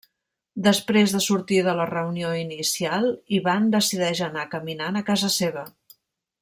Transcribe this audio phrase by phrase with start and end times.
[0.67, 3.07] Després de sortir de la reunió inicial,
[3.41, 5.69] Ivan decideix anar caminant a casa seva.